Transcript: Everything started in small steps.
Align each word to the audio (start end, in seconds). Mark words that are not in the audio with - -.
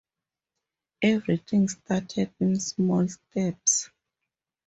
Everything 1.03 1.67
started 1.67 2.33
in 2.39 2.59
small 2.59 3.07
steps. 3.07 3.91